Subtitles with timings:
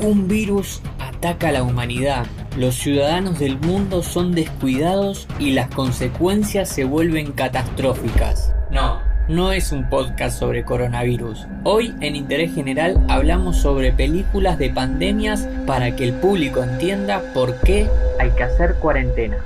[0.00, 2.26] Un virus ataca a la humanidad.
[2.56, 8.54] Los ciudadanos del mundo son descuidados y las consecuencias se vuelven catastróficas.
[8.70, 11.48] No, no es un podcast sobre coronavirus.
[11.64, 17.58] Hoy en Interés General hablamos sobre películas de pandemias para que el público entienda por
[17.62, 17.88] qué
[18.20, 19.38] hay que hacer cuarentena.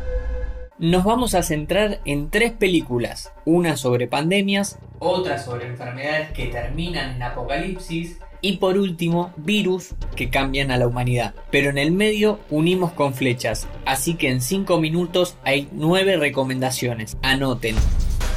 [0.81, 7.17] Nos vamos a centrar en tres películas, una sobre pandemias, otra sobre enfermedades que terminan
[7.17, 11.35] en apocalipsis y por último, virus que cambian a la humanidad.
[11.51, 17.19] Pero en el medio unimos con flechas, así que en 5 minutos hay 9 recomendaciones.
[17.21, 17.77] Anoten.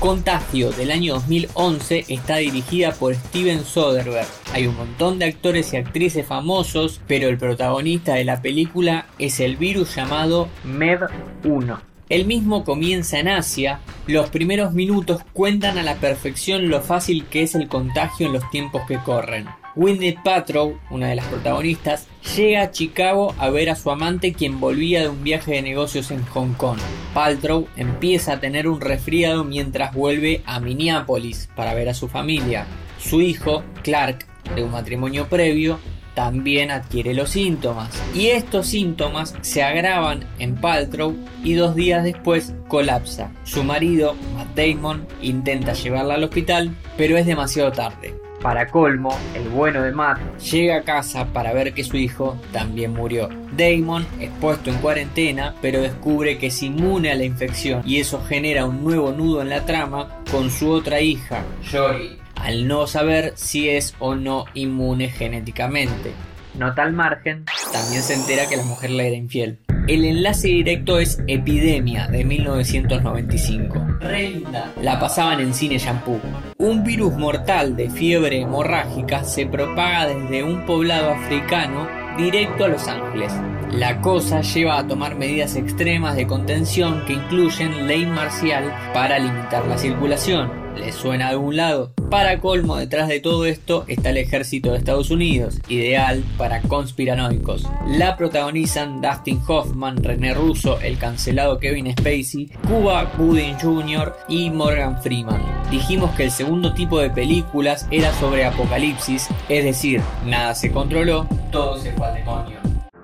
[0.02, 4.28] Contagio del año 2011 está dirigida por Steven Soderbergh.
[4.52, 9.40] Hay un montón de actores y actrices famosos, pero el protagonista de la película es
[9.40, 11.93] el virus llamado MEV-1.
[12.13, 17.41] El mismo comienza en Asia, los primeros minutos cuentan a la perfección lo fácil que
[17.41, 19.48] es el contagio en los tiempos que corren.
[19.76, 22.05] Winnie Patrow, una de las protagonistas,
[22.38, 26.11] llega a Chicago a ver a su amante quien volvía de un viaje de negocios
[26.11, 26.78] en Hong Kong.
[27.16, 32.67] Paltrow empieza a tener un resfriado mientras vuelve a Minneapolis para ver a su familia.
[33.00, 35.80] Su hijo, Clark, de un matrimonio previo,
[36.14, 37.89] también adquiere los síntomas.
[38.14, 43.31] Y estos síntomas se agravan en Paltrow y dos días después colapsa.
[43.44, 48.16] Su marido, Matt Damon, intenta llevarla al hospital, pero es demasiado tarde.
[48.44, 52.92] Para colmo, el bueno de Matt llega a casa para ver que su hijo también
[52.92, 53.30] murió.
[53.55, 58.22] Damon es puesto en cuarentena, pero descubre que es inmune a la infección y eso
[58.22, 63.33] genera un nuevo nudo en la trama con su otra hija, Jory, al no saber
[63.36, 66.11] si es o no inmune genéticamente.
[66.55, 69.59] Nota al margen, también se entera que la mujer le era infiel.
[69.88, 73.86] El enlace directo es Epidemia de 1995.
[73.99, 74.71] Renda.
[74.81, 76.19] La pasaban en cine shampoo.
[76.58, 82.88] Un virus mortal de fiebre hemorrágica se propaga desde un poblado africano directo a Los
[82.88, 83.33] Ángeles.
[83.71, 89.65] La cosa lleva a tomar medidas extremas de contención que incluyen ley marcial para limitar
[89.65, 91.94] la circulación ¿Le suena a algún lado?
[92.10, 97.67] Para colmo, detrás de todo esto está el ejército de Estados Unidos, ideal para conspiranoicos.
[97.88, 104.16] La protagonizan Dustin Hoffman, René Russo, el cancelado Kevin Spacey, Cuba Gooding Jr.
[104.28, 105.42] y Morgan Freeman.
[105.72, 111.28] Dijimos que el segundo tipo de películas era sobre apocalipsis, es decir, nada se controló,
[111.52, 112.63] todo se fue al demonio.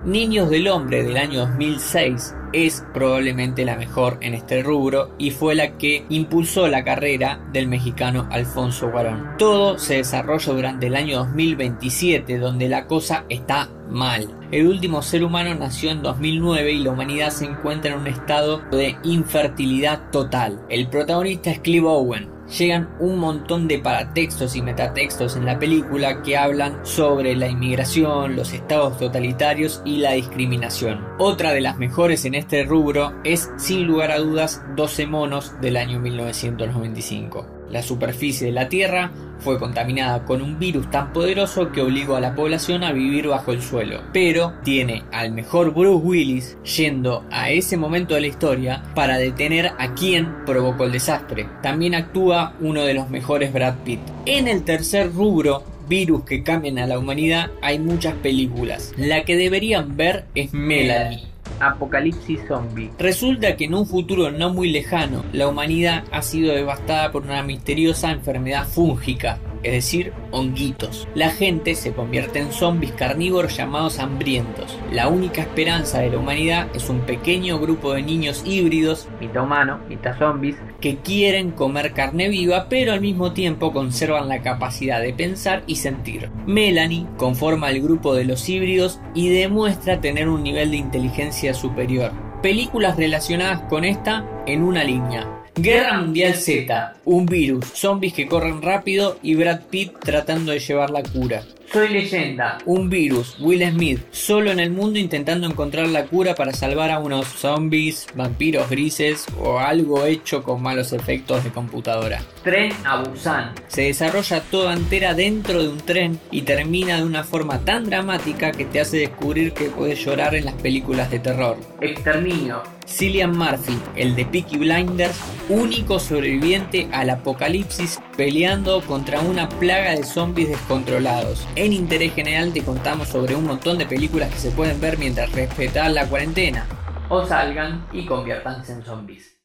[0.10, 5.54] Niños del Hombre del año 2006 es probablemente la mejor en este rubro y fue
[5.54, 9.38] la que impulsó la carrera del mexicano Alfonso Guarón.
[9.38, 14.28] Todo se desarrolla durante el año 2027 donde la cosa está mal.
[14.50, 18.64] El último ser humano nació en 2009 y la humanidad se encuentra en un estado
[18.72, 20.60] de infertilidad total.
[20.70, 26.22] El protagonista es Clive Owen, llegan un montón de paratextos y metatextos en la película
[26.22, 31.06] que hablan sobre la inmigración, los estados totalitarios y la discriminación.
[31.20, 35.78] Otra de las mejores en este rubro es sin lugar a dudas 12 monos del
[35.78, 37.59] año 1995.
[37.72, 42.22] La superficie de la Tierra fue contaminada con un virus tan poderoso que obligó a
[42.22, 44.02] la población a vivir bajo el suelo.
[44.14, 49.72] Pero tiene al mejor Bruce Willis yendo a ese momento de la historia para detener
[49.78, 51.48] a quien provocó el desastre.
[51.62, 54.02] También actúa uno de los mejores Brad Pitt.
[54.26, 58.94] En el tercer rubro virus que cambian a la humanidad hay muchas películas.
[58.98, 61.29] La que deberían ver es Melanie
[61.60, 62.90] apocalipsis zombie.
[62.98, 67.44] Resulta que en un futuro no muy lejano, la humanidad ha sido devastada por una
[67.44, 71.08] misteriosa enfermedad fúngica es decir, honguitos.
[71.16, 74.78] La gente se convierte en zombies carnívoros llamados hambrientos.
[74.92, 79.80] La única esperanza de la humanidad es un pequeño grupo de niños híbridos, mitad humano,
[79.90, 85.14] mitad zombies, que quieren comer carne viva, pero al mismo tiempo conservan la capacidad de
[85.14, 86.30] pensar y sentir.
[86.46, 92.12] Melanie conforma el grupo de los híbridos y demuestra tener un nivel de inteligencia superior.
[92.42, 95.39] Películas relacionadas con esta en una línea.
[95.62, 100.90] Guerra Mundial Z, un virus, zombies que corren rápido y Brad Pitt tratando de llevar
[100.90, 101.44] la cura.
[101.74, 106.54] Soy leyenda, un virus, Will Smith, solo en el mundo intentando encontrar la cura para
[106.54, 112.22] salvar a unos zombies, vampiros grises o algo hecho con malos efectos de computadora.
[112.42, 113.54] Tren a Busan.
[113.68, 118.54] Se desarrolla toda entera dentro de un tren y termina de una forma tan dramática
[118.54, 121.58] que te hace descubrir que puedes llorar en las películas de terror.
[121.82, 122.79] Exterminio.
[122.90, 130.04] Cillian Murphy, el de Peaky Blinders, único sobreviviente al apocalipsis peleando contra una plaga de
[130.04, 131.48] zombies descontrolados.
[131.56, 135.32] En Interés General te contamos sobre un montón de películas que se pueden ver mientras
[135.32, 136.66] respetan la cuarentena.
[137.10, 139.38] O salgan y conviértanse en zombies.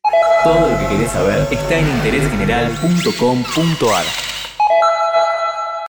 [0.43, 4.34] Todo lo que querés saber está en interésgeneral.com.ar.